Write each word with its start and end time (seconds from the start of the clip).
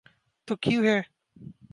تو 0.47 0.55
کیوں 0.55 0.83
ہے؟ 0.85 0.99